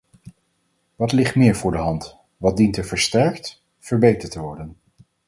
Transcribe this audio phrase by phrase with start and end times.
[0.95, 4.75] Wat ligt meer voor de hand, wat dient er versterkt, verbeterd te worden?